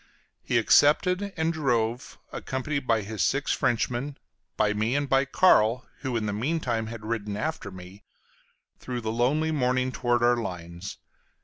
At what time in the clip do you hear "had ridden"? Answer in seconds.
6.87-7.37